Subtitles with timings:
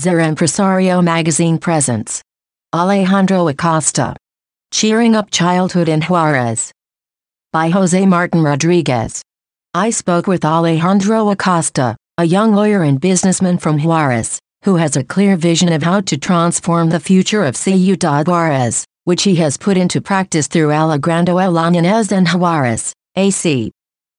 [0.00, 2.22] Ser Empresario magazine presents
[2.72, 4.16] Alejandro Acosta.
[4.72, 6.72] Cheering Up Childhood in Juarez.
[7.52, 9.20] By Jose Martin Rodriguez.
[9.74, 15.04] I spoke with Alejandro Acosta, a young lawyer and businessman from Juarez, who has a
[15.04, 19.76] clear vision of how to transform the future of Ciudad Juarez, which he has put
[19.76, 23.70] into practice through Alegrando la Niñez and Juarez, AC.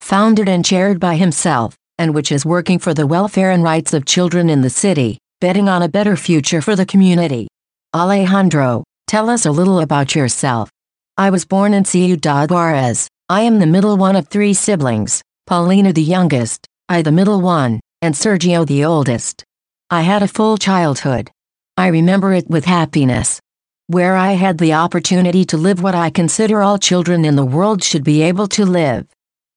[0.02, 4.06] Founded and chaired by himself, and which is working for the welfare and rights of
[4.06, 7.48] children in the city, betting on a better future for the community.
[7.96, 10.70] Alejandro, tell us a little about yourself.
[11.18, 13.08] I was born in Ciudad Juarez.
[13.28, 17.80] I am the middle one of three siblings, Paulina the youngest, I the middle one,
[18.04, 19.44] and Sergio the oldest.
[19.90, 21.32] I had a full childhood.
[21.76, 23.40] I remember it with happiness.
[23.88, 27.84] Where I had the opportunity to live what I consider all children in the world
[27.84, 29.08] should be able to live.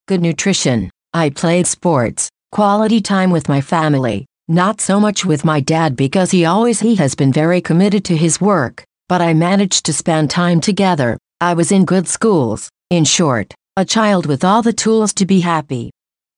[0.07, 0.89] Good nutrition.
[1.13, 6.29] I played sports, quality time with my family, not so much with my dad because
[6.29, 10.29] he always he has been very committed to his work, but I managed to spend
[10.29, 11.17] time together.
[11.41, 15.39] I was in good schools, in short, a child with all the tools to be
[15.39, 15.89] happy.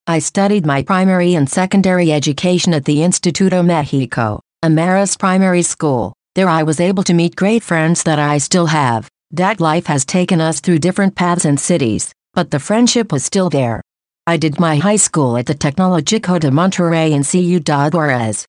[0.07, 6.13] I studied my primary and secondary education at the Instituto Mexico, a Marist primary school.
[6.35, 9.09] There I was able to meet great friends that I still have.
[9.31, 13.49] That life has taken us through different paths and cities, but the friendship was still
[13.49, 13.81] there.
[14.29, 18.45] I did my high school at the Tecnológico de Monterrey in Ciudad Juarez.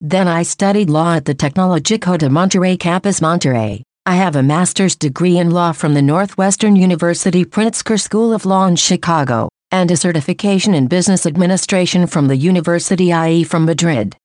[0.00, 3.82] Then I studied law at the Tecnológico de Monterrey campus Monterrey.
[4.06, 8.66] I have a master's degree in law from the Northwestern University Pritzker School of Law
[8.66, 14.16] in Chicago, and a certification in business administration from the University IE from Madrid.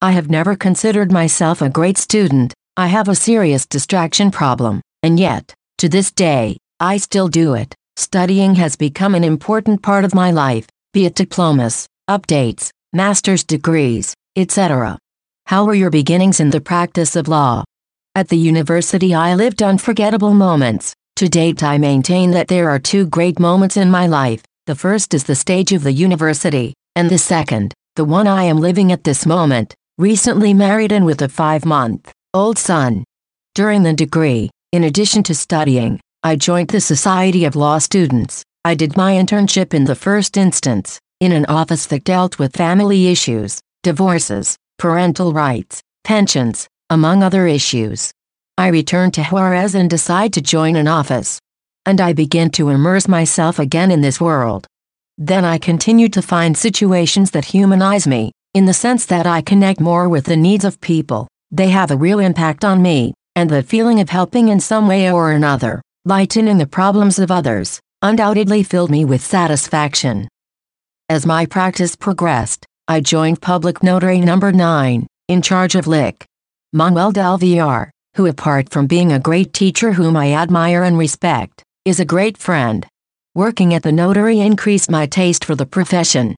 [0.00, 5.20] I have never considered myself a great student, I have a serious distraction problem, and
[5.20, 7.74] yet, to this day, I still do it.
[7.96, 14.14] Studying has become an important part of my life, be it diplomas, updates, master's degrees,
[14.34, 14.98] etc.
[15.46, 17.64] How were your beginnings in the practice of law?
[18.14, 20.94] At the university I lived unforgettable moments.
[21.16, 24.42] To date I maintain that there are two great moments in my life.
[24.66, 28.58] The first is the stage of the university, and the second, the one I am
[28.58, 33.04] living at this moment, recently married and with a five-month-old son.
[33.54, 38.44] During the degree, in addition to studying, I joined the Society of Law Students.
[38.64, 43.08] I did my internship in the first instance, in an office that dealt with family
[43.08, 48.12] issues, divorces, parental rights, pensions, among other issues.
[48.56, 51.40] I returned to Juarez and decide to join an office.
[51.86, 54.68] And I begin to immerse myself again in this world.
[55.18, 59.80] Then I continue to find situations that humanize me, in the sense that I connect
[59.80, 63.64] more with the needs of people, they have a real impact on me, and the
[63.64, 68.90] feeling of helping in some way or another lightening the problems of others, undoubtedly filled
[68.90, 70.26] me with satisfaction.
[71.08, 76.24] As my practice progressed, I joined Public Notary Number 9, in charge of Lic.
[76.72, 81.62] Manuel del Villar, who apart from being a great teacher whom I admire and respect,
[81.84, 82.84] is a great friend.
[83.36, 86.34] Working at the notary increased my taste for the profession.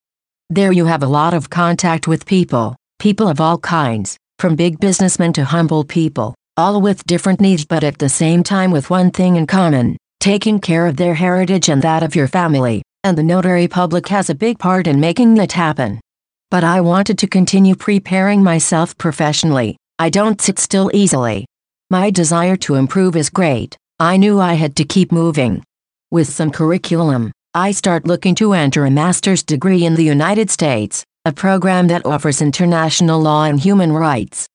[0.50, 4.78] There you have a lot of contact with people, people of all kinds, from big
[4.78, 9.10] businessmen to humble people all with different needs but at the same time with one
[9.10, 13.22] thing in common, taking care of their heritage and that of your family, and the
[13.22, 16.00] notary public has a big part in making that happen.
[16.50, 21.44] But I wanted to continue preparing myself professionally, I don't sit still easily.
[21.90, 25.64] My desire to improve is great, I knew I had to keep moving.
[26.12, 31.04] With some curriculum, I start looking to enter a master's degree in the United States,
[31.24, 34.46] a program that offers international law and human rights.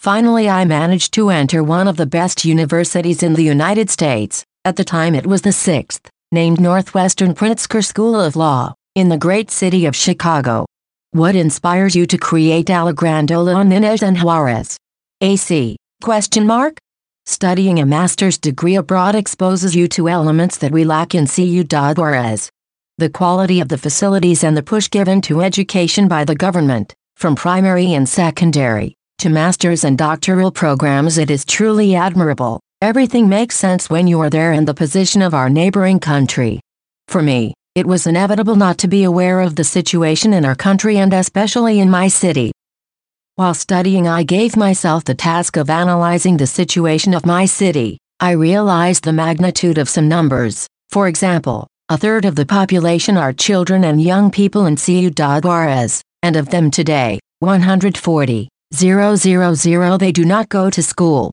[0.00, 4.76] Finally I managed to enter one of the best universities in the United States, at
[4.76, 9.50] the time it was the sixth, named Northwestern Pritzker School of Law, in the great
[9.50, 10.64] city of Chicago.
[11.10, 14.78] What inspires you to create Alegrando la Niñez and Juarez?
[15.20, 16.78] AC, question mark?
[17.26, 22.48] Studying a master's degree abroad exposes you to elements that we lack in Ciudad Juarez.
[22.96, 27.36] The quality of the facilities and the push given to education by the government, from
[27.36, 32.58] primary and secondary, to master's and doctoral programs it is truly admirable.
[32.80, 36.58] Everything makes sense when you are there in the position of our neighboring country.
[37.06, 40.96] For me, it was inevitable not to be aware of the situation in our country
[40.96, 42.50] and especially in my city.
[43.36, 47.98] While studying I gave myself the task of analyzing the situation of my city.
[48.20, 50.66] I realized the magnitude of some numbers.
[50.88, 56.00] For example, a third of the population are children and young people in Ciudad Juarez,
[56.22, 61.32] and of them today, 140 000 they do not go to school.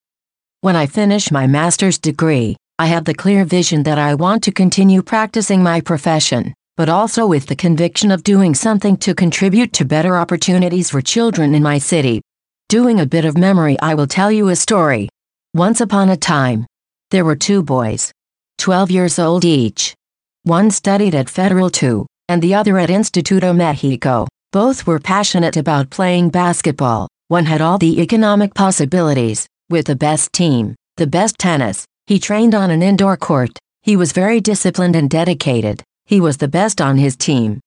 [0.61, 4.51] When I finish my master's degree, I have the clear vision that I want to
[4.51, 9.85] continue practicing my profession, but also with the conviction of doing something to contribute to
[9.85, 12.21] better opportunities for children in my city.
[12.69, 15.09] Doing a bit of memory, I will tell you a story.
[15.53, 16.65] Once upon a time,
[17.11, 18.11] there were two boys,
[18.57, 19.95] 12 years old each.
[20.43, 24.27] One studied at Federal 2, and the other at Instituto Mexico.
[24.51, 27.07] Both were passionate about playing basketball.
[27.29, 31.85] One had all the economic possibilities, with the best team, the best tennis.
[32.05, 33.59] He trained on an indoor court.
[33.81, 35.83] He was very disciplined and dedicated.
[36.05, 37.59] He was the best on his team.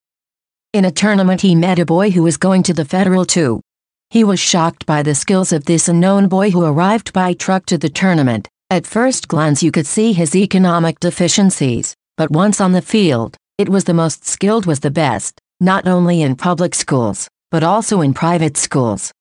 [0.72, 3.60] In a tournament, he met a boy who was going to the Federal 2.
[4.08, 7.76] He was shocked by the skills of this unknown boy who arrived by truck to
[7.76, 8.48] the tournament.
[8.70, 13.68] At first glance, you could see his economic deficiencies, but once on the field, it
[13.68, 18.14] was the most skilled was the best, not only in public schools, but also in
[18.14, 19.12] private schools.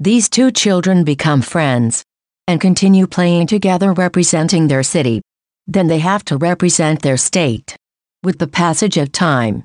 [0.00, 2.04] These two children become friends
[2.46, 5.20] and continue playing together representing their city.
[5.66, 7.74] Then they have to represent their state.
[8.22, 9.64] With the passage of time,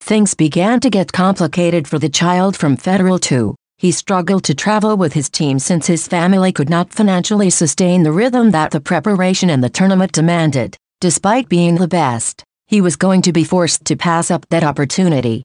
[0.00, 3.54] things began to get complicated for the child from Federal 2.
[3.78, 8.10] He struggled to travel with his team since his family could not financially sustain the
[8.10, 10.76] rhythm that the preparation and the tournament demanded.
[11.00, 15.44] Despite being the best, he was going to be forced to pass up that opportunity.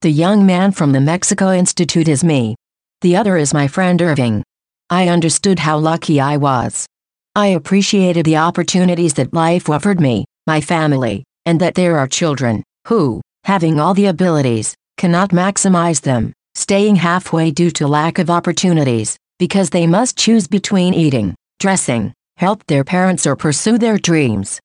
[0.00, 2.56] The young man from the Mexico Institute is me.
[3.02, 4.42] The other is my friend Irving.
[4.88, 6.86] I understood how lucky I was.
[7.34, 12.62] I appreciated the opportunities that life offered me, my family, and that there are children
[12.86, 19.18] who, having all the abilities, cannot maximize them staying halfway due to lack of opportunities,
[19.38, 24.58] because they must choose between eating, dressing, help their parents or pursue their dreams.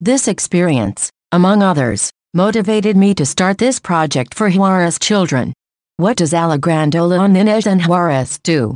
[0.00, 5.52] This experience, among others, motivated me to start this project for Juarez children.
[5.96, 8.74] What does Alegrandola on Niñez and Juarez do?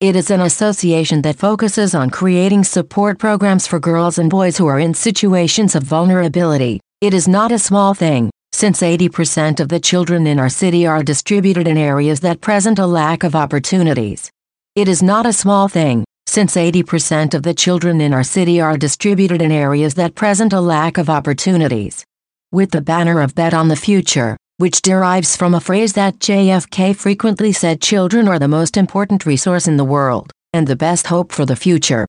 [0.00, 4.66] It is an association that focuses on creating support programs for girls and boys who
[4.66, 6.78] are in situations of vulnerability.
[7.00, 11.02] It is not a small thing, since 80% of the children in our city are
[11.02, 14.30] distributed in areas that present a lack of opportunities.
[14.76, 18.76] It is not a small thing, since 80% of the children in our city are
[18.76, 22.04] distributed in areas that present a lack of opportunities.
[22.52, 26.94] With the banner of Bet on the Future, which derives from a phrase that JFK
[26.94, 31.30] frequently said children are the most important resource in the world, and the best hope
[31.30, 32.04] for the future.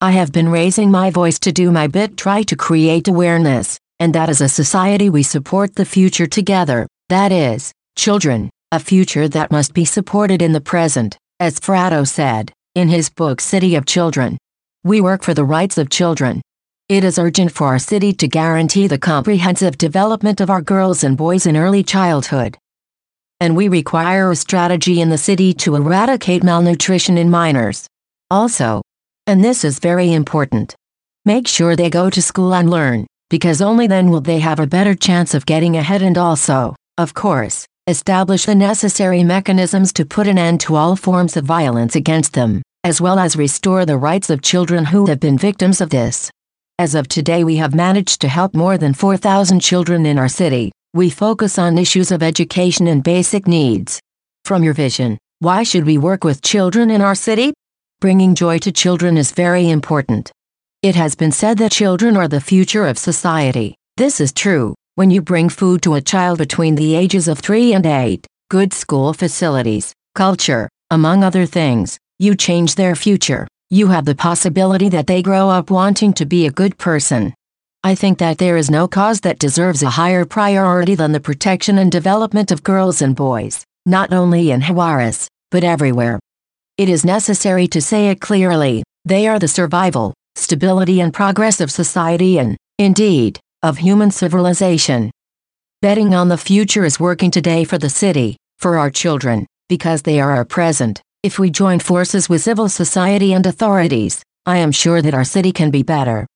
[0.00, 4.14] I have been raising my voice to do my bit try to create awareness, and
[4.14, 9.50] that as a society we support the future together, that is, children, a future that
[9.50, 14.38] must be supported in the present, as Frato said, in his book City of Children.
[14.84, 16.40] We work for the rights of children.
[16.88, 21.18] It is urgent for our city to guarantee the comprehensive development of our girls and
[21.18, 22.56] boys in early childhood.
[23.40, 27.86] And we require a strategy in the city to eradicate malnutrition in minors.
[28.30, 28.80] Also,
[29.26, 30.74] and this is very important,
[31.26, 34.66] make sure they go to school and learn because only then will they have a
[34.66, 40.26] better chance of getting ahead and also, of course, establish the necessary mechanisms to put
[40.26, 44.30] an end to all forms of violence against them, as well as restore the rights
[44.30, 46.30] of children who have been victims of this.
[46.80, 50.70] As of today, we have managed to help more than 4,000 children in our city.
[50.94, 53.98] We focus on issues of education and basic needs.
[54.44, 57.52] From your vision, why should we work with children in our city?
[58.00, 60.30] Bringing joy to children is very important.
[60.80, 63.74] It has been said that children are the future of society.
[63.96, 64.76] This is true.
[64.94, 68.72] When you bring food to a child between the ages of 3 and 8, good
[68.72, 73.48] school facilities, culture, among other things, you change their future.
[73.70, 77.34] You have the possibility that they grow up wanting to be a good person.
[77.84, 81.76] I think that there is no cause that deserves a higher priority than the protection
[81.76, 86.18] and development of girls and boys, not only in Juarez, but everywhere.
[86.78, 91.70] It is necessary to say it clearly, they are the survival, stability and progress of
[91.70, 95.10] society and, indeed, of human civilization.
[95.82, 100.20] Betting on the future is working today for the city, for our children, because they
[100.20, 101.02] are our present.
[101.24, 105.50] If we join forces with civil society and authorities, I am sure that our city
[105.50, 106.28] can be better.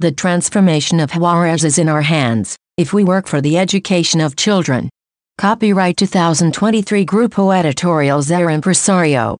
[0.00, 4.34] The transformation of Juarez is in our hands, if we work for the education of
[4.34, 4.90] children.
[5.38, 9.36] Copyright 2023 Grupo Editorial Ser Empresario.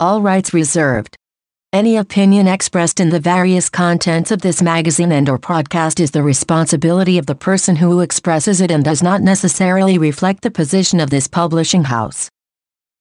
[0.00, 1.14] All rights reserved.
[1.72, 6.24] Any opinion expressed in the various contents of this magazine and or podcast is the
[6.24, 11.10] responsibility of the person who expresses it and does not necessarily reflect the position of
[11.10, 12.28] this publishing house.